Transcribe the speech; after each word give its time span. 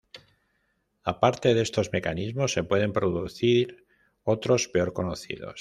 Aparte 1.03 1.53
de 1.53 1.61
estos 1.61 1.91
mecanismos 1.93 2.53
se 2.53 2.63
pueden 2.63 2.91
producir 2.91 3.85
otros 4.23 4.67
peor 4.67 4.93
conocidos. 4.93 5.49